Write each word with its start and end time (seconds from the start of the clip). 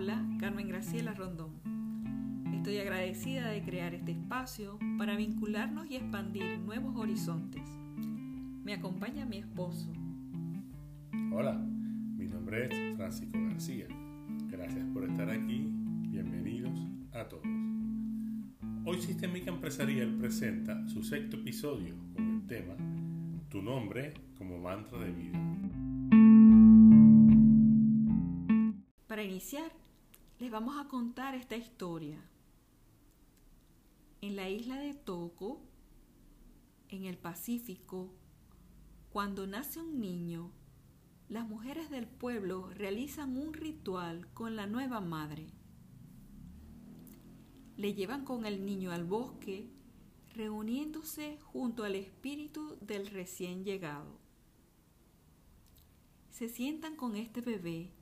habla 0.00 0.24
Carmen 0.38 0.66
Graciela 0.66 1.12
Rondón. 1.12 1.60
Estoy 2.54 2.78
agradecida 2.78 3.50
de 3.50 3.62
crear 3.62 3.92
este 3.92 4.12
espacio 4.12 4.78
para 4.96 5.14
vincularnos 5.14 5.90
y 5.90 5.96
expandir 5.96 6.58
nuevos 6.60 6.96
horizontes. 6.96 7.60
Me 8.64 8.72
acompaña 8.72 9.26
mi 9.26 9.36
esposo. 9.36 9.92
Hola, 11.34 11.52
mi 11.52 12.26
nombre 12.28 12.68
es 12.70 12.96
Francisco 12.96 13.38
García. 13.46 13.88
Gracias 14.48 14.86
por 14.94 15.04
estar 15.04 15.28
aquí. 15.28 15.68
Bienvenidos 16.08 16.80
a 17.12 17.28
todos. 17.28 17.44
Hoy 18.86 19.02
Sistémica 19.02 19.50
Empresarial 19.50 20.14
presenta 20.14 20.88
su 20.88 21.02
sexto 21.02 21.36
episodio 21.36 21.94
con 22.14 22.36
el 22.36 22.46
tema 22.46 22.74
Tu 23.50 23.60
nombre 23.60 24.14
como 24.38 24.58
mantra 24.58 24.98
de 24.98 25.12
vida. 25.12 25.38
Para 29.06 29.24
iniciar, 29.24 29.70
les 30.40 30.50
vamos 30.50 30.78
a 30.78 30.88
contar 30.88 31.34
esta 31.34 31.54
historia. 31.54 32.18
En 34.22 34.36
la 34.36 34.48
isla 34.48 34.76
de 34.76 34.94
Toco, 34.94 35.60
en 36.88 37.04
el 37.04 37.18
Pacífico, 37.18 38.10
cuando 39.10 39.46
nace 39.46 39.80
un 39.80 40.00
niño, 40.00 40.50
las 41.28 41.46
mujeres 41.46 41.90
del 41.90 42.06
pueblo 42.06 42.70
realizan 42.70 43.36
un 43.36 43.52
ritual 43.52 44.32
con 44.32 44.56
la 44.56 44.66
nueva 44.66 45.02
madre. 45.02 45.46
Le 47.76 47.92
llevan 47.92 48.24
con 48.24 48.46
el 48.46 48.64
niño 48.64 48.92
al 48.92 49.04
bosque, 49.04 49.68
reuniéndose 50.34 51.38
junto 51.42 51.84
al 51.84 51.96
espíritu 51.96 52.78
del 52.80 53.08
recién 53.08 53.62
llegado. 53.62 54.18
Se 56.30 56.48
sientan 56.48 56.96
con 56.96 57.16
este 57.16 57.42
bebé 57.42 57.92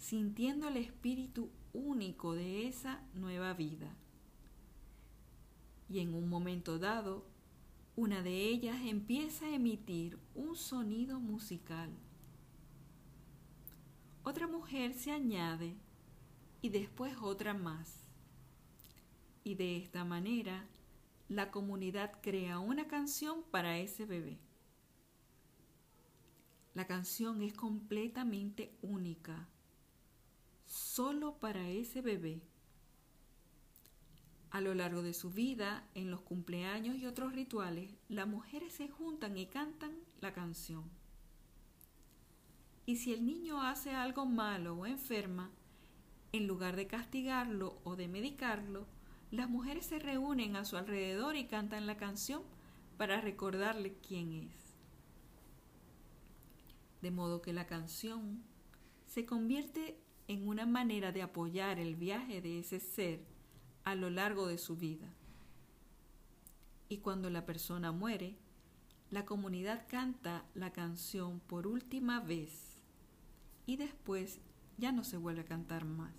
sintiendo 0.00 0.66
el 0.66 0.78
espíritu 0.78 1.50
único 1.74 2.34
de 2.34 2.66
esa 2.66 3.02
nueva 3.12 3.52
vida. 3.52 3.94
Y 5.90 6.00
en 6.00 6.14
un 6.14 6.28
momento 6.28 6.78
dado, 6.78 7.26
una 7.96 8.22
de 8.22 8.48
ellas 8.48 8.80
empieza 8.82 9.44
a 9.44 9.54
emitir 9.54 10.18
un 10.34 10.56
sonido 10.56 11.20
musical. 11.20 11.90
Otra 14.22 14.48
mujer 14.48 14.94
se 14.94 15.12
añade 15.12 15.76
y 16.62 16.70
después 16.70 17.14
otra 17.20 17.52
más. 17.52 18.06
Y 19.44 19.54
de 19.54 19.76
esta 19.76 20.04
manera, 20.04 20.66
la 21.28 21.50
comunidad 21.50 22.20
crea 22.22 22.58
una 22.58 22.88
canción 22.88 23.42
para 23.50 23.78
ese 23.78 24.06
bebé. 24.06 24.38
La 26.72 26.86
canción 26.86 27.42
es 27.42 27.52
completamente 27.52 28.74
única 28.80 29.46
solo 30.70 31.34
para 31.40 31.68
ese 31.68 32.00
bebé. 32.00 32.40
A 34.52 34.60
lo 34.60 34.72
largo 34.72 35.02
de 35.02 35.14
su 35.14 35.30
vida, 35.30 35.88
en 35.94 36.12
los 36.12 36.20
cumpleaños 36.20 36.96
y 36.96 37.06
otros 37.06 37.32
rituales, 37.32 37.92
las 38.08 38.28
mujeres 38.28 38.72
se 38.72 38.88
juntan 38.88 39.36
y 39.36 39.46
cantan 39.46 39.96
la 40.20 40.32
canción. 40.32 40.88
Y 42.86 42.96
si 42.96 43.12
el 43.12 43.26
niño 43.26 43.62
hace 43.62 43.90
algo 43.90 44.26
malo 44.26 44.76
o 44.76 44.86
enferma, 44.86 45.50
en 46.32 46.46
lugar 46.46 46.76
de 46.76 46.86
castigarlo 46.86 47.80
o 47.82 47.96
de 47.96 48.06
medicarlo, 48.06 48.86
las 49.32 49.50
mujeres 49.50 49.86
se 49.86 49.98
reúnen 49.98 50.54
a 50.54 50.64
su 50.64 50.76
alrededor 50.76 51.34
y 51.34 51.46
cantan 51.46 51.86
la 51.88 51.96
canción 51.96 52.42
para 52.96 53.20
recordarle 53.20 53.96
quién 54.06 54.32
es. 54.32 54.76
De 57.02 57.10
modo 57.10 57.42
que 57.42 57.52
la 57.52 57.66
canción 57.66 58.44
se 59.06 59.26
convierte 59.26 60.00
en 60.30 60.46
una 60.46 60.64
manera 60.64 61.10
de 61.10 61.22
apoyar 61.22 61.80
el 61.80 61.96
viaje 61.96 62.40
de 62.40 62.60
ese 62.60 62.78
ser 62.78 63.26
a 63.82 63.96
lo 63.96 64.10
largo 64.10 64.46
de 64.46 64.58
su 64.58 64.76
vida. 64.76 65.12
Y 66.88 66.98
cuando 66.98 67.30
la 67.30 67.44
persona 67.44 67.90
muere, 67.90 68.36
la 69.10 69.26
comunidad 69.26 69.88
canta 69.88 70.44
la 70.54 70.70
canción 70.70 71.40
por 71.40 71.66
última 71.66 72.20
vez 72.20 72.80
y 73.66 73.76
después 73.76 74.38
ya 74.78 74.92
no 74.92 75.02
se 75.02 75.16
vuelve 75.16 75.40
a 75.40 75.46
cantar 75.46 75.84
más. 75.84 76.14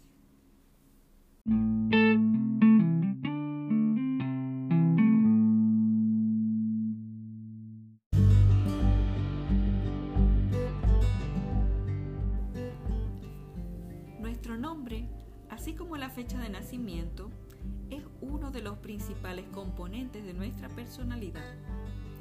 Personalidad, 20.91 21.55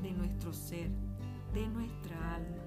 de 0.01 0.13
nuestro 0.13 0.53
ser, 0.53 0.91
de 1.53 1.67
nuestra 1.67 2.37
alma. 2.37 2.63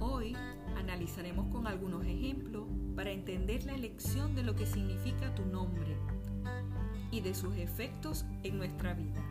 Hoy 0.00 0.36
analizaremos 0.76 1.46
con 1.52 1.68
algunos 1.68 2.04
ejemplos 2.04 2.64
para 2.96 3.12
entender 3.12 3.62
la 3.62 3.76
elección 3.76 4.34
de 4.34 4.42
lo 4.42 4.56
que 4.56 4.66
significa 4.66 5.32
tu 5.36 5.46
nombre 5.46 5.96
y 7.12 7.20
de 7.20 7.32
sus 7.32 7.56
efectos 7.58 8.24
en 8.42 8.58
nuestra 8.58 8.92
vida. 8.94 9.22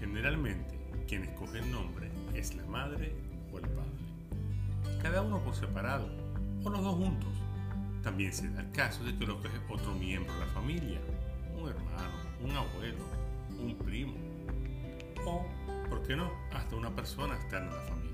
Generalmente, 0.00 0.78
quien 1.06 1.24
escoge 1.24 1.58
el 1.58 1.70
nombre 1.70 2.10
es 2.32 2.54
la 2.54 2.64
madre 2.64 3.14
o 3.52 3.58
el 3.58 3.68
padre. 3.68 5.02
Cada 5.02 5.20
uno 5.20 5.38
por 5.44 5.54
separado 5.54 6.08
o 6.64 6.70
los 6.70 6.82
dos 6.82 6.94
juntos 6.94 7.34
también 8.02 8.32
se 8.32 8.48
da 8.48 8.62
el 8.62 8.70
caso 8.70 9.04
de 9.04 9.14
que 9.18 9.26
lo 9.26 9.36
coge 9.36 9.60
otro 9.68 9.94
miembro 9.96 10.32
de 10.32 10.40
la 10.40 10.46
familia, 10.46 10.98
un 11.60 11.68
hermano, 11.68 12.16
un 12.42 12.52
abuelo, 12.52 13.04
un 13.60 13.76
primo, 13.76 14.35
o, 15.26 15.44
¿por 15.88 16.02
qué 16.02 16.16
no?, 16.16 16.30
hasta 16.52 16.76
una 16.76 16.94
persona 16.94 17.34
externa 17.34 17.70
a 17.70 17.74
la 17.74 17.82
familia. 17.82 18.06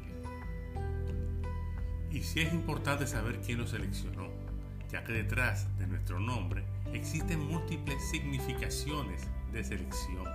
Y 2.10 2.22
sí 2.22 2.40
es 2.40 2.52
importante 2.52 3.06
saber 3.06 3.40
quién 3.40 3.58
lo 3.58 3.66
seleccionó, 3.66 4.28
ya 4.90 5.04
que 5.04 5.12
detrás 5.12 5.66
de 5.78 5.86
nuestro 5.86 6.18
nombre 6.18 6.64
existen 6.92 7.40
múltiples 7.40 8.02
significaciones 8.10 9.28
de 9.52 9.64
selección 9.64 10.26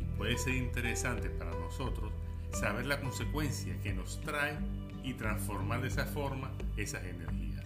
y 0.00 0.04
puede 0.16 0.38
ser 0.38 0.54
interesante 0.54 1.28
para 1.28 1.50
nosotros 1.50 2.12
saber 2.52 2.86
la 2.86 3.00
consecuencia 3.00 3.78
que 3.82 3.92
nos 3.92 4.20
trae 4.20 4.56
y 5.02 5.14
transformar 5.14 5.82
de 5.82 5.88
esa 5.88 6.06
forma 6.06 6.50
esas 6.76 7.04
energías. 7.04 7.64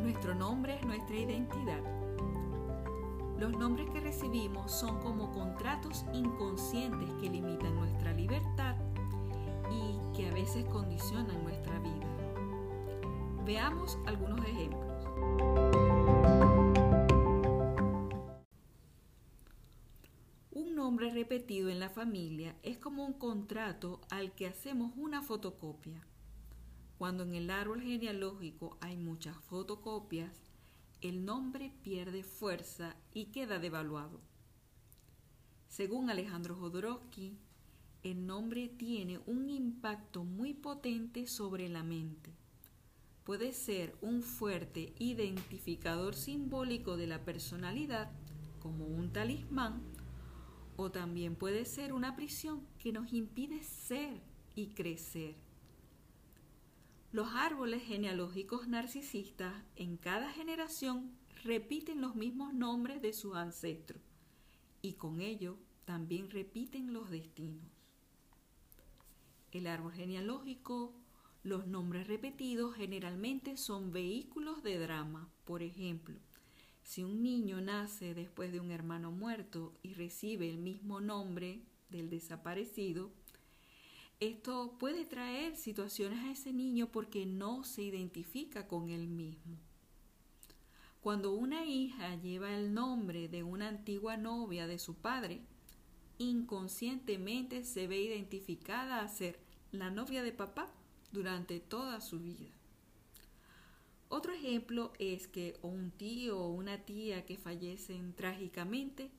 Nuestro 0.00 0.34
nombre 0.34 0.76
es 0.76 0.84
nuestra 0.84 1.16
identidad. 1.16 2.05
Los 3.38 3.52
nombres 3.52 3.90
que 3.90 4.00
recibimos 4.00 4.72
son 4.72 4.98
como 5.00 5.30
contratos 5.30 6.06
inconscientes 6.14 7.12
que 7.20 7.28
limitan 7.28 7.74
nuestra 7.74 8.14
libertad 8.14 8.76
y 9.70 10.16
que 10.16 10.28
a 10.28 10.32
veces 10.32 10.64
condicionan 10.64 11.44
nuestra 11.44 11.78
vida. 11.80 12.06
Veamos 13.44 13.98
algunos 14.06 14.42
ejemplos. 14.46 15.04
Un 20.50 20.74
nombre 20.74 21.10
repetido 21.10 21.68
en 21.68 21.78
la 21.78 21.90
familia 21.90 22.56
es 22.62 22.78
como 22.78 23.04
un 23.04 23.12
contrato 23.12 24.00
al 24.10 24.32
que 24.34 24.46
hacemos 24.46 24.92
una 24.96 25.20
fotocopia. 25.20 26.00
Cuando 26.96 27.24
en 27.24 27.34
el 27.34 27.50
árbol 27.50 27.82
genealógico 27.82 28.78
hay 28.80 28.96
muchas 28.96 29.36
fotocopias, 29.44 30.45
el 31.08 31.24
nombre 31.24 31.72
pierde 31.82 32.22
fuerza 32.22 32.96
y 33.14 33.26
queda 33.26 33.58
devaluado. 33.58 34.20
Según 35.68 36.10
Alejandro 36.10 36.56
Jodorowsky, 36.56 37.38
el 38.02 38.26
nombre 38.26 38.68
tiene 38.68 39.20
un 39.26 39.48
impacto 39.50 40.24
muy 40.24 40.54
potente 40.54 41.26
sobre 41.26 41.68
la 41.68 41.82
mente. 41.82 42.32
Puede 43.24 43.52
ser 43.52 43.96
un 44.00 44.22
fuerte 44.22 44.94
identificador 44.98 46.14
simbólico 46.14 46.96
de 46.96 47.06
la 47.06 47.24
personalidad, 47.24 48.10
como 48.60 48.86
un 48.86 49.12
talismán, 49.12 49.82
o 50.76 50.90
también 50.90 51.36
puede 51.36 51.64
ser 51.64 51.92
una 51.92 52.16
prisión 52.16 52.66
que 52.78 52.92
nos 52.92 53.12
impide 53.12 53.62
ser 53.62 54.20
y 54.54 54.68
crecer. 54.68 55.45
Los 57.16 57.28
árboles 57.32 57.82
genealógicos 57.82 58.68
narcisistas 58.68 59.54
en 59.74 59.96
cada 59.96 60.30
generación 60.32 61.16
repiten 61.44 62.02
los 62.02 62.14
mismos 62.14 62.52
nombres 62.52 63.00
de 63.00 63.14
sus 63.14 63.36
ancestros 63.36 64.02
y 64.82 64.96
con 64.96 65.22
ello 65.22 65.56
también 65.86 66.28
repiten 66.28 66.92
los 66.92 67.08
destinos. 67.08 67.64
El 69.50 69.66
árbol 69.66 69.94
genealógico, 69.94 70.92
los 71.42 71.66
nombres 71.66 72.06
repetidos 72.06 72.74
generalmente 72.74 73.56
son 73.56 73.92
vehículos 73.92 74.62
de 74.62 74.78
drama. 74.78 75.30
Por 75.46 75.62
ejemplo, 75.62 76.18
si 76.82 77.02
un 77.02 77.22
niño 77.22 77.62
nace 77.62 78.12
después 78.12 78.52
de 78.52 78.60
un 78.60 78.70
hermano 78.70 79.10
muerto 79.10 79.72
y 79.82 79.94
recibe 79.94 80.50
el 80.50 80.58
mismo 80.58 81.00
nombre 81.00 81.62
del 81.88 82.10
desaparecido, 82.10 83.10
Esto 84.18 84.76
puede 84.78 85.04
traer 85.04 85.56
situaciones 85.56 86.20
a 86.20 86.30
ese 86.30 86.50
niño 86.50 86.90
porque 86.90 87.26
no 87.26 87.64
se 87.64 87.82
identifica 87.82 88.66
con 88.66 88.88
él 88.88 89.08
mismo. 89.08 89.58
Cuando 91.02 91.34
una 91.34 91.66
hija 91.66 92.16
lleva 92.16 92.56
el 92.56 92.72
nombre 92.72 93.28
de 93.28 93.42
una 93.42 93.68
antigua 93.68 94.16
novia 94.16 94.66
de 94.66 94.78
su 94.78 94.94
padre, 94.94 95.42
inconscientemente 96.16 97.62
se 97.62 97.86
ve 97.86 98.00
identificada 98.00 99.02
a 99.02 99.08
ser 99.08 99.38
la 99.70 99.90
novia 99.90 100.22
de 100.22 100.32
papá 100.32 100.72
durante 101.12 101.60
toda 101.60 102.00
su 102.00 102.18
vida. 102.18 102.50
Otro 104.08 104.32
ejemplo 104.32 104.94
es 104.98 105.28
que 105.28 105.58
un 105.60 105.90
tío 105.90 106.38
o 106.38 106.48
una 106.48 106.78
tía 106.78 107.26
que 107.26 107.36
fallecen 107.36 108.14
trágicamente 108.14 109.10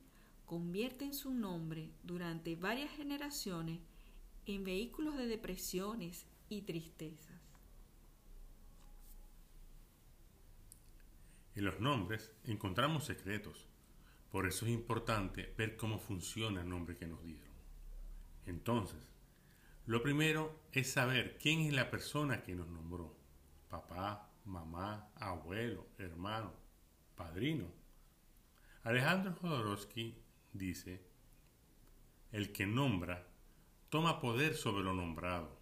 convierten 0.48 1.14
su 1.14 1.30
nombre 1.30 1.92
durante 2.04 2.56
varias 2.56 2.90
generaciones 2.94 3.80
en 4.56 4.64
vehículos 4.64 5.18
de 5.18 5.28
depresiones 5.28 6.26
y 6.50 6.62
tristezas. 6.62 7.36
En 11.56 11.66
los 11.66 11.80
nombres 11.80 12.32
encontramos 12.44 13.06
secretos, 13.06 13.68
por 14.32 14.46
eso 14.46 14.66
es 14.66 14.72
importante 14.72 15.54
ver 15.58 15.76
cómo 15.76 16.00
funciona 16.00 16.62
el 16.62 16.70
nombre 16.70 16.96
que 16.96 17.08
nos 17.08 17.24
dieron. 17.24 17.48
Entonces, 18.46 19.00
lo 19.86 20.02
primero 20.04 20.60
es 20.72 20.92
saber 20.92 21.38
quién 21.42 21.62
es 21.62 21.74
la 21.74 21.90
persona 21.90 22.44
que 22.44 22.56
nos 22.56 22.68
nombró. 22.68 23.16
Papá, 23.70 24.30
mamá, 24.46 25.10
abuelo, 25.16 25.88
hermano, 25.98 26.54
padrino. 27.16 27.66
Alejandro 28.84 29.34
Jodorowsky 29.34 30.16
dice, 30.54 31.02
el 32.32 32.52
que 32.52 32.66
nombra 32.66 33.26
toma 33.90 34.20
poder 34.20 34.56
sobre 34.56 34.84
lo 34.84 34.94
nombrado. 34.94 35.58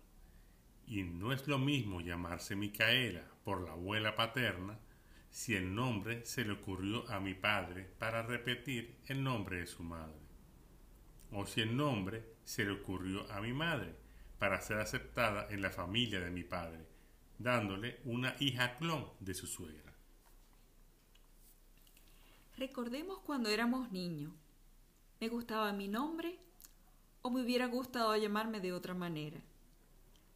Y 0.88 1.04
no 1.04 1.32
es 1.32 1.48
lo 1.48 1.58
mismo 1.58 2.02
llamarse 2.02 2.56
Micaela 2.56 3.24
por 3.44 3.62
la 3.62 3.72
abuela 3.72 4.16
paterna 4.16 4.80
si 5.30 5.56
el 5.56 5.74
nombre 5.74 6.26
se 6.26 6.46
le 6.46 6.54
ocurrió 6.54 7.10
a 7.10 7.20
mi 7.20 7.34
padre 7.34 7.90
para 8.00 8.24
repetir 8.24 9.00
el 9.08 9.24
nombre 9.24 9.60
de 9.60 9.68
su 9.68 9.84
madre. 9.84 10.20
O 11.32 11.46
si 11.46 11.62
el 11.62 11.76
nombre 11.76 12.36
se 12.44 12.64
le 12.64 12.72
ocurrió 12.72 13.30
a 13.32 13.42
mi 13.42 13.52
madre 13.52 13.96
para 14.40 14.62
ser 14.62 14.80
aceptada 14.80 15.48
en 15.50 15.62
la 15.62 15.72
familia 15.72 16.20
de 16.20 16.32
mi 16.32 16.44
padre, 16.44 16.88
dándole 17.38 18.00
una 18.06 18.36
hija 18.40 18.78
clon 18.78 19.10
de 19.20 19.34
su 19.34 19.48
suegra. 19.48 19.94
Recordemos 22.58 23.20
cuando 23.20 23.50
éramos 23.50 23.92
niños. 23.92 24.34
¿Me 25.20 25.28
gustaba 25.28 25.74
mi 25.74 25.88
nombre 25.88 26.45
o 27.26 27.32
me 27.32 27.42
hubiera 27.42 27.66
gustado 27.66 28.16
llamarme 28.16 28.60
de 28.60 28.72
otra 28.72 28.94
manera? 28.94 29.42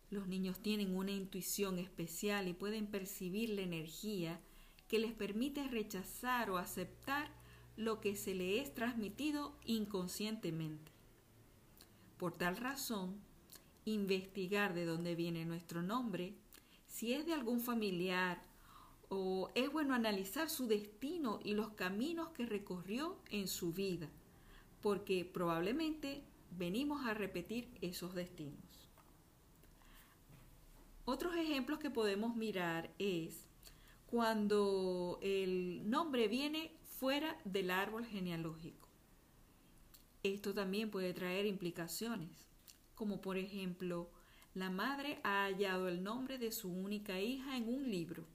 Los 0.10 0.28
niños 0.28 0.60
tienen 0.60 0.96
una 0.98 1.12
intuición 1.12 1.78
especial 1.78 2.48
y 2.48 2.54
pueden 2.54 2.88
percibir 2.88 3.52
la 3.52 3.62
energía 3.62 4.42
que 4.88 4.98
les 4.98 5.14
permite 5.14 5.68
rechazar 5.68 6.50
o 6.50 6.58
aceptar 6.58 7.30
lo 7.78 8.02
que 8.02 8.16
se 8.16 8.34
le 8.34 8.60
es 8.60 8.74
transmitido 8.74 9.56
inconscientemente. 9.66 10.92
Por 12.18 12.36
tal 12.36 12.58
razón, 12.58 13.22
investigar 13.86 14.74
de 14.74 14.86
dónde 14.86 15.14
viene 15.14 15.46
nuestro 15.46 15.84
nombre, 15.84 16.34
si 16.88 17.14
es 17.14 17.24
de 17.28 17.34
algún 17.34 17.62
familiar 17.62 18.42
o 19.10 19.52
es 19.54 19.72
bueno 19.72 19.94
analizar 19.94 20.50
su 20.50 20.66
destino 20.66 21.40
y 21.44 21.54
los 21.54 21.70
caminos 21.74 22.30
que 22.30 22.48
recorrió 22.48 23.20
en 23.30 23.48
su 23.48 23.74
vida, 23.74 24.10
porque 24.82 25.24
probablemente 25.24 26.24
venimos 26.52 27.06
a 27.06 27.14
repetir 27.14 27.70
esos 27.82 28.14
destinos. 28.14 28.90
Otros 31.06 31.36
ejemplos 31.36 31.80
que 31.80 31.90
podemos 31.90 32.36
mirar 32.36 32.92
es 33.00 33.48
cuando 34.08 35.20
el 35.22 35.90
nombre 35.90 36.28
viene 36.28 36.72
fuera 36.84 37.38
del 37.46 37.72
árbol 37.72 38.06
genealógico. 38.06 38.88
Esto 40.24 40.54
también 40.54 40.92
puede 40.92 41.14
traer 41.14 41.46
implicaciones, 41.46 42.48
como 42.96 43.22
por 43.22 43.38
ejemplo, 43.38 44.10
la 44.54 44.70
madre 44.70 45.20
ha 45.24 45.46
hallado 45.46 45.88
el 45.88 46.04
nombre 46.04 46.38
de 46.38 46.52
su 46.52 46.70
única 46.70 47.20
hija 47.20 47.56
en 47.56 47.70
un 47.70 47.90
libro 47.90 48.26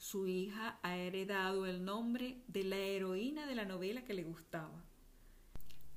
su 0.00 0.26
hija 0.26 0.78
ha 0.82 0.96
heredado 0.96 1.66
el 1.66 1.84
nombre 1.84 2.42
de 2.48 2.64
la 2.64 2.78
heroína 2.78 3.46
de 3.46 3.54
la 3.54 3.66
novela 3.66 4.02
que 4.02 4.14
le 4.14 4.24
gustaba. 4.24 4.82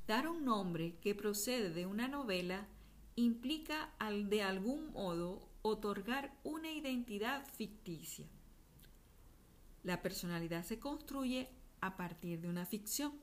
Dar 0.08 0.28
un 0.28 0.46
nombre 0.46 0.96
que 1.02 1.16
procede 1.16 1.70
de 1.70 1.86
una 1.86 2.08
novela 2.08 2.68
implica 3.16 3.94
al 4.00 4.30
de 4.30 4.44
algún 4.44 4.92
modo 4.92 5.48
otorgar 5.62 6.34
una 6.44 6.72
identidad 6.72 7.46
ficticia. 7.56 8.26
La 9.84 10.02
personalidad 10.02 10.64
se 10.64 10.80
construye 10.80 11.50
a 11.82 11.96
partir 11.96 12.42
de 12.42 12.50
una 12.50 12.66
ficción. 12.66 13.14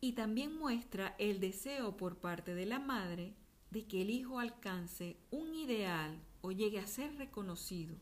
Y 0.00 0.12
también 0.12 0.56
muestra 0.56 1.14
el 1.18 1.38
deseo 1.38 1.96
por 1.96 2.16
parte 2.18 2.54
de 2.54 2.66
la 2.66 2.80
madre 2.80 3.34
de 3.70 3.86
que 3.86 4.02
el 4.02 4.10
hijo 4.10 4.40
alcance 4.40 5.16
un 5.30 5.54
ideal 5.54 6.20
o 6.40 6.50
llegue 6.50 6.80
a 6.80 6.86
ser 6.86 7.16
reconocido 7.16 7.96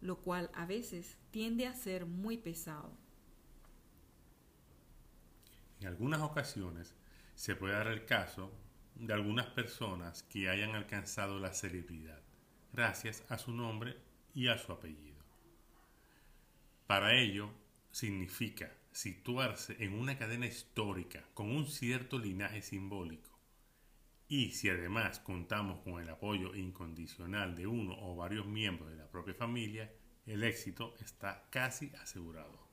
lo 0.00 0.18
cual 0.18 0.50
a 0.54 0.66
veces 0.66 1.16
tiende 1.30 1.66
a 1.66 1.74
ser 1.74 2.06
muy 2.06 2.38
pesado. 2.38 2.90
En 5.86 5.92
algunas 5.92 6.20
ocasiones 6.20 6.96
se 7.36 7.54
puede 7.54 7.74
dar 7.74 7.86
el 7.86 8.06
caso 8.06 8.50
de 8.96 9.14
algunas 9.14 9.46
personas 9.46 10.24
que 10.24 10.48
hayan 10.48 10.74
alcanzado 10.74 11.38
la 11.38 11.54
celebridad 11.54 12.20
gracias 12.72 13.22
a 13.28 13.38
su 13.38 13.52
nombre 13.52 13.96
y 14.34 14.48
a 14.48 14.58
su 14.58 14.72
apellido. 14.72 15.22
Para 16.88 17.14
ello 17.14 17.52
significa 17.92 18.72
situarse 18.90 19.76
en 19.78 19.92
una 19.92 20.18
cadena 20.18 20.46
histórica 20.46 21.22
con 21.34 21.54
un 21.54 21.68
cierto 21.68 22.18
linaje 22.18 22.62
simbólico 22.62 23.38
y 24.26 24.50
si 24.50 24.68
además 24.68 25.20
contamos 25.20 25.84
con 25.84 26.02
el 26.02 26.10
apoyo 26.10 26.56
incondicional 26.56 27.54
de 27.54 27.68
uno 27.68 27.96
o 27.96 28.16
varios 28.16 28.44
miembros 28.44 28.90
de 28.90 28.96
la 28.96 29.08
propia 29.08 29.34
familia, 29.34 29.92
el 30.26 30.42
éxito 30.42 30.96
está 30.98 31.46
casi 31.48 31.92
asegurado. 32.02 32.65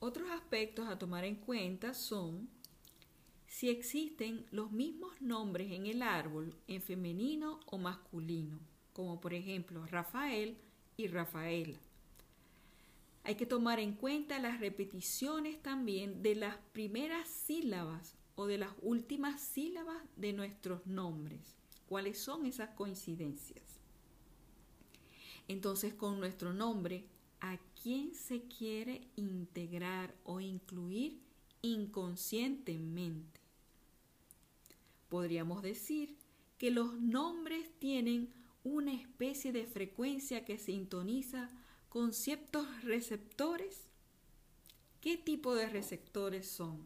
Otros 0.00 0.30
aspectos 0.30 0.88
a 0.88 0.98
tomar 0.98 1.24
en 1.24 1.34
cuenta 1.34 1.92
son 1.92 2.48
si 3.48 3.68
existen 3.68 4.46
los 4.50 4.70
mismos 4.70 5.20
nombres 5.20 5.72
en 5.72 5.86
el 5.86 6.02
árbol 6.02 6.54
en 6.68 6.82
femenino 6.82 7.60
o 7.66 7.78
masculino, 7.78 8.60
como 8.92 9.20
por 9.20 9.34
ejemplo 9.34 9.84
Rafael 9.86 10.56
y 10.96 11.08
Rafaela. 11.08 11.78
Hay 13.24 13.34
que 13.34 13.46
tomar 13.46 13.80
en 13.80 13.94
cuenta 13.94 14.38
las 14.38 14.60
repeticiones 14.60 15.60
también 15.62 16.22
de 16.22 16.34
las 16.34 16.56
primeras 16.72 17.28
sílabas 17.28 18.16
o 18.36 18.46
de 18.46 18.58
las 18.58 18.70
últimas 18.82 19.40
sílabas 19.40 19.98
de 20.16 20.32
nuestros 20.32 20.86
nombres. 20.86 21.56
¿Cuáles 21.88 22.18
son 22.18 22.46
esas 22.46 22.70
coincidencias? 22.70 23.80
Entonces, 25.48 25.94
con 25.94 26.20
nuestro 26.20 26.52
nombre, 26.52 27.04
¿a 27.16 27.17
quién 27.82 28.14
se 28.14 28.42
quiere 28.42 29.08
integrar 29.16 30.14
o 30.24 30.40
incluir 30.40 31.20
inconscientemente? 31.62 33.40
Podríamos 35.08 35.62
decir 35.62 36.16
que 36.58 36.70
los 36.70 36.94
nombres 37.00 37.70
tienen 37.78 38.32
una 38.64 38.92
especie 38.92 39.52
de 39.52 39.66
frecuencia 39.66 40.44
que 40.44 40.58
sintoniza 40.58 41.48
con 41.88 42.12
ciertos 42.12 42.66
receptores. 42.82 43.84
¿Qué 45.00 45.16
tipo 45.16 45.54
de 45.54 45.68
receptores 45.68 46.48
son? 46.48 46.82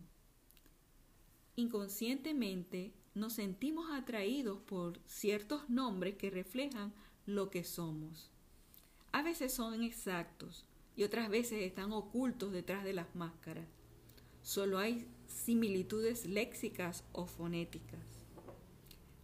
Inconscientemente 1.56 2.92
nos 3.14 3.34
sentimos 3.34 3.90
atraídos 3.90 4.60
por 4.60 5.00
ciertos 5.06 5.68
nombres 5.68 6.16
que 6.16 6.30
reflejan 6.30 6.92
lo 7.26 7.50
que 7.50 7.64
somos. 7.64 8.30
A 9.10 9.22
veces 9.22 9.52
son 9.52 9.82
exactos 9.82 10.64
y 10.96 11.04
otras 11.04 11.28
veces 11.28 11.62
están 11.62 11.92
ocultos 11.92 12.52
detrás 12.52 12.84
de 12.84 12.92
las 12.92 13.14
máscaras. 13.14 13.66
Solo 14.42 14.78
hay 14.78 15.06
similitudes 15.26 16.26
léxicas 16.26 17.04
o 17.12 17.26
fonéticas. 17.26 18.00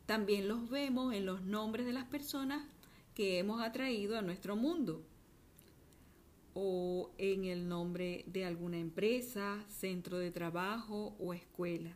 También 0.07 0.49
los 0.49 0.71
vemos 0.71 1.15
en 1.15 1.27
los 1.27 1.43
nombres 1.43 1.85
de 1.85 1.93
las 1.93 2.07
personas 2.07 2.67
que 3.15 3.39
hemos 3.39 3.61
atraído 3.61 4.17
a 4.17 4.23
nuestro 4.23 4.57
mundo 4.57 5.05
o 6.55 7.13
en 7.19 7.45
el 7.45 7.69
nombre 7.69 8.25
de 8.27 8.45
alguna 8.45 8.79
empresa, 8.79 9.65
centro 9.69 10.19
de 10.19 10.31
trabajo 10.31 11.15
o 11.19 11.35
escuela. 11.35 11.95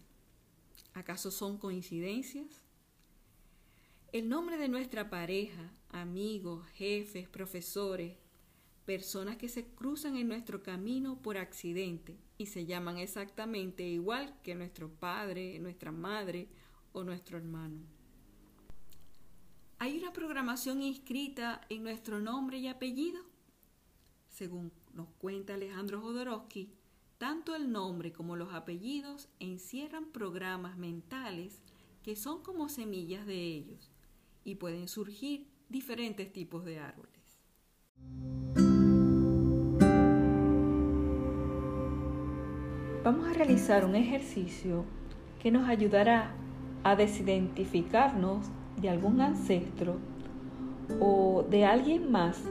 ¿Acaso 0.95 1.31
son 1.31 1.59
coincidencias? 1.59 2.63
El 4.13 4.29
nombre 4.29 4.59
de 4.59 4.69
nuestra 4.69 5.09
pareja, 5.09 5.73
amigos, 5.89 6.67
jefes, 6.75 7.29
profesores, 7.29 8.19
personas 8.85 9.37
que 9.37 9.49
se 9.49 9.67
cruzan 9.67 10.17
en 10.17 10.29
nuestro 10.29 10.63
camino 10.63 11.21
por 11.23 11.39
accidente 11.39 12.19
y 12.39 12.47
se 12.47 12.67
llaman 12.67 12.99
exactamente 12.99 13.85
igual 13.85 14.35
que 14.43 14.55
nuestro 14.55 14.91
padre, 14.91 15.59
nuestra 15.61 15.93
madre 15.93 16.49
o 16.93 17.05
nuestro 17.05 17.39
hermano. 17.39 17.81
¿Hay 19.79 19.99
una 19.99 20.13
programación 20.13 20.83
inscrita 20.83 21.61
en 21.69 21.83
nuestro 21.83 22.21
nombre 22.21 22.59
y 22.59 22.69
apellido? 22.69 23.21
Según 24.29 24.73
nos 24.95 25.09
cuenta 25.19 25.55
Alejandro 25.55 26.01
Jodorowsky, 26.01 26.73
tanto 27.19 27.55
el 27.55 27.71
nombre 27.71 28.13
como 28.13 28.37
los 28.37 28.53
apellidos 28.53 29.29
encierran 29.39 30.07
programas 30.13 30.77
mentales 30.77 31.63
que 32.03 32.17
son 32.17 32.43
como 32.43 32.69
semillas 32.69 33.27
de 33.27 33.43
ellos 33.43 33.91
y 34.45 34.57
pueden 34.57 34.89
surgir 34.89 35.47
diferentes 35.69 36.33
tipos 36.33 36.65
de 36.65 36.79
árboles. 36.79 37.13
Vamos 43.05 43.29
a 43.29 43.33
realizar 43.33 43.85
un 43.85 43.97
ejercicio 43.97 44.85
que 45.41 45.51
nos 45.51 45.69
ayudará 45.69 46.31
a 46.85 46.95
desidentificarnos 46.95 48.47
de 48.81 48.91
algún 48.91 49.21
ancestro 49.21 49.97
o 51.01 51.45
de 51.51 51.65
alguien 51.65 52.13
más 52.13 52.45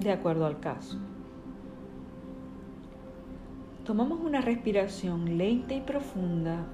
de 0.00 0.12
acuerdo 0.12 0.44
al 0.44 0.60
caso. 0.60 0.98
Tomamos 3.86 4.20
una 4.20 4.42
respiración 4.42 5.38
lenta 5.38 5.72
y 5.72 5.80
profunda. 5.80 6.66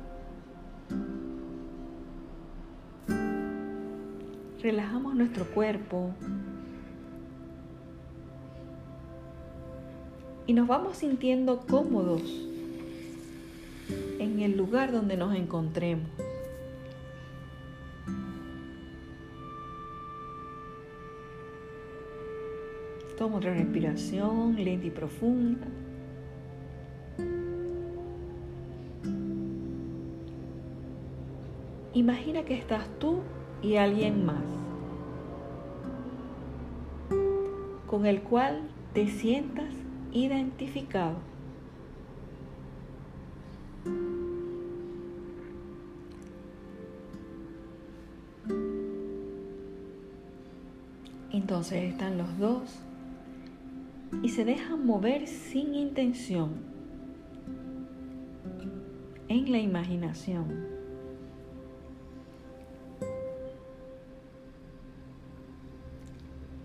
Relajamos 4.61 5.15
nuestro 5.15 5.45
cuerpo 5.45 6.11
y 10.49 10.53
nos 10.53 10.67
vamos 10.67 10.97
sintiendo 10.97 11.61
cómodos 11.61 12.50
en 14.19 14.41
el 14.41 14.57
lugar 14.57 14.93
donde 14.93 15.17
nos 15.17 15.35
encontremos. 15.35 16.09
Toma 23.19 23.37
otra 23.37 23.53
respiración 23.53 24.57
lenta 24.57 24.87
y 24.87 24.91
profunda. 24.91 25.67
Imagina 31.93 32.45
que 32.45 32.55
estás 32.55 32.89
tú 32.99 33.19
y 33.63 33.77
alguien 33.77 34.25
más, 34.25 34.43
con 37.87 38.07
el 38.07 38.23
cual 38.23 38.63
te 38.95 39.09
sientas 39.09 39.75
identificado. 40.13 41.17
Entonces 51.51 51.83
están 51.83 52.17
los 52.17 52.39
dos 52.39 52.79
y 54.23 54.29
se 54.29 54.45
dejan 54.45 54.87
mover 54.87 55.27
sin 55.27 55.75
intención 55.75 56.51
en 59.27 59.51
la 59.51 59.59
imaginación. 59.59 60.69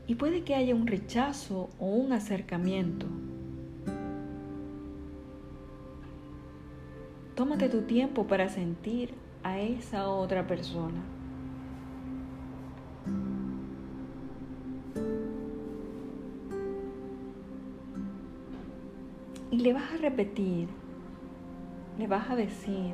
Y 0.06 0.14
puede 0.14 0.44
que 0.44 0.54
haya 0.54 0.76
un 0.76 0.86
rechazo 0.86 1.72
o 1.80 1.88
un 1.88 2.14
acercamiento. 2.14 3.08
Tómate 7.34 7.70
tu 7.70 7.82
tiempo 7.82 8.28
para 8.28 8.50
sentir 8.50 9.16
a 9.42 9.60
esa 9.60 10.10
otra 10.10 10.46
persona. 10.46 11.15
Le 19.66 19.74
vas 19.74 19.94
a 19.94 19.98
repetir, 19.98 20.68
le 21.98 22.06
vas 22.06 22.30
a 22.30 22.36
decir, 22.36 22.94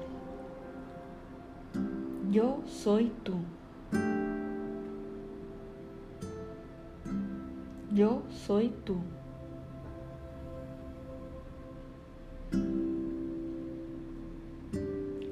yo 2.30 2.62
soy 2.66 3.12
tú. 3.24 3.34
Yo 7.92 8.22
soy 8.30 8.74
tú. 8.86 9.02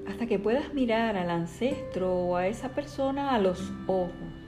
Hasta 0.10 0.27
que 0.27 0.39
puedas 0.39 0.74
mirar 0.74 1.15
al 1.15 1.29
ancestro 1.29 2.13
o 2.13 2.36
a 2.36 2.48
esa 2.48 2.75
persona 2.75 3.34
a 3.34 3.39
los 3.39 3.72
ojos. 3.88 4.38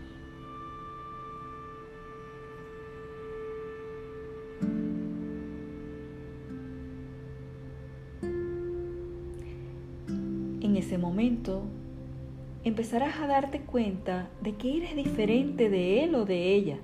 Empezarás 12.63 13.19
a 13.19 13.27
darte 13.27 13.59
cuenta 13.61 14.29
de 14.41 14.55
que 14.55 14.77
eres 14.77 14.95
diferente 14.95 15.69
de 15.69 16.03
él 16.03 16.15
o 16.15 16.25
de 16.25 16.55
ella. 16.55 16.79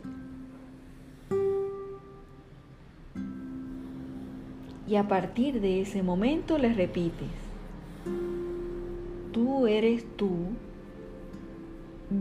Y 4.87 4.95
a 4.95 5.07
partir 5.07 5.59
de 5.59 5.81
ese 5.81 6.03
momento 6.03 6.57
le 6.59 6.73
repites, 6.73 7.31
tú 9.33 9.65
eres 9.65 10.05
tú, 10.15 10.29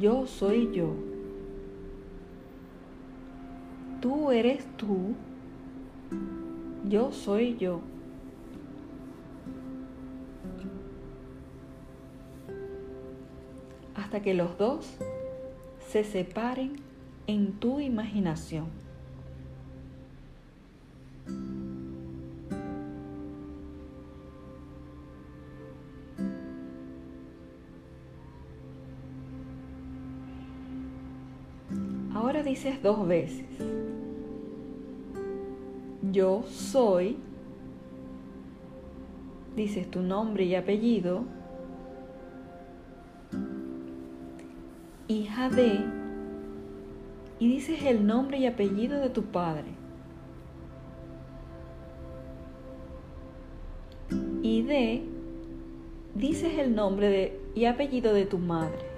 yo 0.01 0.27
soy 0.27 0.71
yo. 0.73 0.95
Tú 4.01 4.31
eres 4.31 4.67
tú, 4.77 5.15
yo 6.89 7.13
soy 7.13 7.57
yo. 7.57 7.81
Hasta 14.07 14.23
que 14.23 14.35
los 14.35 14.57
dos 14.57 14.87
se 15.89 16.05
separen 16.05 16.77
en 17.27 17.55
tu 17.55 17.81
imaginación. 17.81 18.67
Ahora 32.15 32.45
dices 32.45 32.81
dos 32.81 33.09
veces. 33.09 33.45
Yo 36.13 36.45
soy, 36.49 37.17
dices 39.57 39.91
tu 39.91 40.01
nombre 40.01 40.45
y 40.45 40.55
apellido, 40.55 41.25
hija 45.09 45.49
de, 45.49 45.81
y 47.39 47.49
dices 47.49 47.83
el 47.85 48.07
nombre 48.07 48.39
y 48.39 48.47
apellido 48.47 49.01
de 49.01 49.11
tu 49.11 49.23
padre. 49.25 49.75
Y 54.43 54.63
de, 54.63 55.03
dices 56.15 56.59
el 56.59 56.75
nombre 56.75 57.09
de, 57.09 57.41
y 57.55 57.65
apellido 57.65 58.15
de 58.15 58.27
tu 58.27 58.39
madre. 58.39 58.97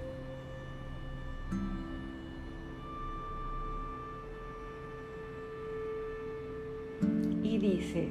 dices, 7.58 8.08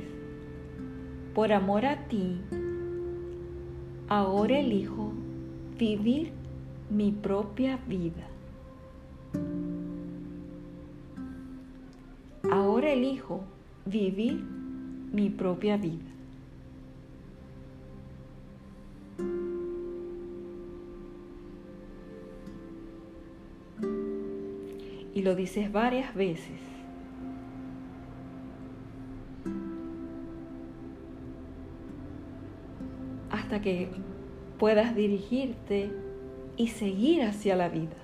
por 1.34 1.52
amor 1.52 1.86
a 1.86 2.08
ti, 2.08 2.38
ahora 4.08 4.60
elijo 4.60 5.14
vivir 5.78 6.32
mi 6.90 7.12
propia 7.12 7.80
vida. 7.88 8.28
Ahora 12.52 12.92
elijo 12.92 13.44
vivir 13.86 14.42
mi 15.12 15.30
propia 15.30 15.78
vida. 15.78 16.06
Y 25.14 25.22
lo 25.24 25.36
dices 25.36 25.72
varias 25.72 26.14
veces. 26.14 26.68
hasta 33.48 33.62
que 33.62 33.88
puedas 34.60 34.94
dirigirte 34.94 35.90
y 36.58 36.68
seguir 36.68 37.22
hacia 37.22 37.56
la 37.56 37.70
vida. 37.70 37.96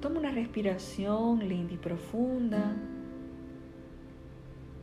Toma 0.00 0.20
una 0.20 0.30
respiración 0.30 1.46
linda 1.48 1.74
y 1.74 1.76
profunda. 1.76 2.76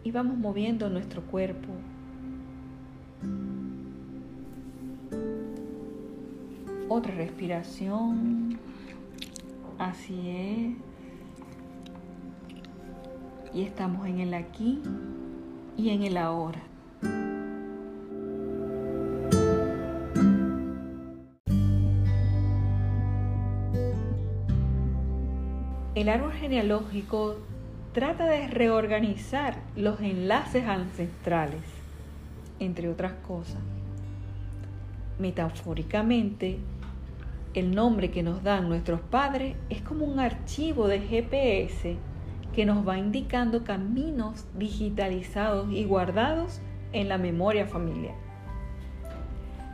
y 0.03 0.11
vamos 0.11 0.37
moviendo 0.37 0.87
nuestro 0.87 1.23
cuerpo. 1.23 1.73
Otra 6.87 7.15
respiración. 7.15 8.59
Así 9.79 10.29
es. 10.29 10.94
Y 13.55 13.61
estamos 13.61 14.05
en 14.05 14.19
el 14.19 14.33
aquí 14.33 14.81
y 15.77 15.91
en 15.91 16.03
el 16.03 16.17
ahora. 16.17 16.59
El 25.95 26.09
árbol 26.09 26.33
genealógico 26.33 27.37
trata 27.93 28.25
de 28.25 28.49
reorganizar 28.49 29.55
los 29.77 30.01
enlaces 30.01 30.65
ancestrales, 30.65 31.63
entre 32.59 32.89
otras 32.89 33.13
cosas. 33.25 33.61
Metafóricamente, 35.17 36.59
el 37.53 37.73
nombre 37.73 38.11
que 38.11 38.21
nos 38.21 38.43
dan 38.43 38.67
nuestros 38.67 38.99
padres 38.99 39.55
es 39.69 39.81
como 39.81 40.03
un 40.03 40.19
archivo 40.19 40.89
de 40.89 40.99
GPS 40.99 41.97
que 42.55 42.65
nos 42.65 42.87
va 42.87 42.97
indicando 42.97 43.65
caminos 43.65 44.45
digitalizados 44.57 45.69
y 45.71 45.83
guardados 45.83 46.61
en 46.93 47.09
la 47.09 47.17
memoria 47.17 47.67
familiar. 47.67 48.15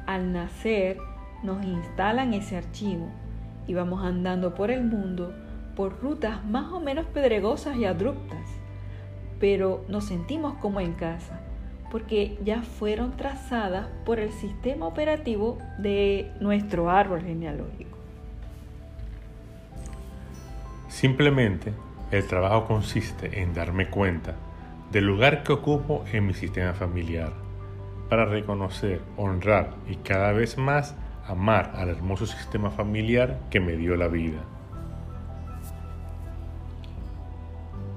Al 0.07 0.33
nacer 0.33 0.97
nos 1.43 1.63
instalan 1.63 2.33
ese 2.33 2.57
archivo 2.57 3.07
y 3.67 3.75
vamos 3.75 4.03
andando 4.03 4.55
por 4.55 4.71
el 4.71 4.83
mundo 4.83 5.31
por 5.75 6.01
rutas 6.01 6.43
más 6.43 6.71
o 6.73 6.79
menos 6.79 7.05
pedregosas 7.05 7.77
y 7.77 7.85
abruptas, 7.85 8.49
pero 9.39 9.85
nos 9.87 10.05
sentimos 10.05 10.55
como 10.55 10.79
en 10.79 10.93
casa, 10.93 11.39
porque 11.91 12.39
ya 12.43 12.63
fueron 12.63 13.11
trazadas 13.15 13.87
por 14.05 14.19
el 14.19 14.31
sistema 14.31 14.87
operativo 14.87 15.59
de 15.77 16.31
nuestro 16.39 16.89
árbol 16.89 17.21
genealógico. 17.21 17.97
Simplemente 20.87 21.73
el 22.11 22.27
trabajo 22.27 22.65
consiste 22.65 23.41
en 23.41 23.53
darme 23.53 23.89
cuenta 23.89 24.35
del 24.91 25.05
lugar 25.05 25.43
que 25.43 25.53
ocupo 25.53 26.03
en 26.11 26.27
mi 26.27 26.33
sistema 26.33 26.73
familiar, 26.73 27.31
para 28.09 28.25
reconocer, 28.25 29.01
honrar 29.15 29.73
y 29.89 29.95
cada 29.95 30.33
vez 30.33 30.57
más 30.57 30.95
amar 31.25 31.71
al 31.75 31.87
hermoso 31.87 32.25
sistema 32.25 32.69
familiar 32.69 33.39
que 33.49 33.61
me 33.61 33.77
dio 33.77 33.95
la 33.95 34.09
vida. 34.09 34.41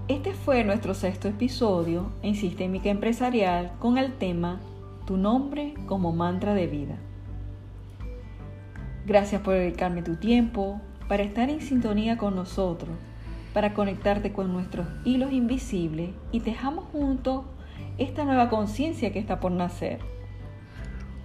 Este 0.07 0.35
fue 0.35 0.63
nuestro 0.63 0.95
sexto 0.95 1.27
episodio 1.29 2.13
en 2.23 2.37
Sistémica 2.37 2.91
Empresarial 2.91 3.73
con 3.81 3.99
el 3.99 4.13
tema 4.13 4.61
Tu 5.07 5.17
nombre 5.17 5.75
como 5.87 6.13
mantra 6.13 6.55
de 6.55 6.69
vida. 6.69 6.97
Gracias 9.07 9.43
por 9.43 9.55
dedicarme 9.55 10.03
tu 10.03 10.17
tiempo 10.17 10.81
para 11.09 11.25
estar 11.25 11.51
en 11.51 11.61
sintonía 11.61 12.17
con 12.17 12.37
nosotros, 12.37 12.97
para 13.55 13.73
conectarte 13.73 14.33
con 14.33 14.53
nuestros 14.53 14.87
hilos 15.05 15.33
invisibles 15.33 16.11
y 16.33 16.41
tejamos 16.41 16.85
juntos 16.87 17.47
esta 17.97 18.25
nueva 18.25 18.51
conciencia 18.51 19.13
que 19.13 19.21
está 19.21 19.39
por 19.41 19.53
nacer. 19.53 20.01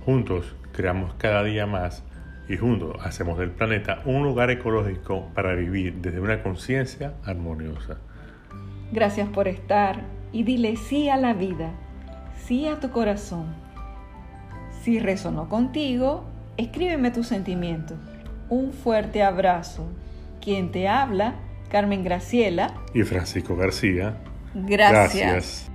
Juntos 0.06 0.56
creamos 0.72 1.16
cada 1.16 1.44
día 1.44 1.66
más 1.66 2.04
y 2.48 2.56
juntos 2.56 2.96
hacemos 3.04 3.38
del 3.40 3.50
planeta 3.50 4.02
un 4.06 4.24
lugar 4.24 4.52
ecológico 4.52 5.28
para 5.34 5.56
vivir 5.56 5.96
desde 5.96 6.20
una 6.20 6.42
conciencia 6.44 7.16
armoniosa. 7.26 7.98
Gracias 8.92 9.28
por 9.30 9.48
estar 9.48 10.02
y 10.32 10.44
dile 10.44 10.76
sí 10.76 11.10
a 11.10 11.18
la 11.18 11.34
vida, 11.34 11.72
sí 12.36 12.68
a 12.68 12.80
tu 12.80 12.92
corazón. 12.92 13.48
Si 14.84 15.00
resonó 15.00 15.50
contigo, 15.50 16.26
escríbeme 16.58 17.12
tus 17.12 17.28
sentimientos. 17.28 17.98
Un 18.50 18.72
fuerte 18.72 19.24
abrazo. 19.24 19.88
Quien 20.42 20.72
te 20.72 20.88
habla, 20.88 21.36
Carmen 21.70 22.04
Graciela 22.04 22.74
y 22.94 23.04
Francisco 23.04 23.56
García. 23.56 24.18
Gracias. 24.54 25.32
Gracias. 25.32 25.72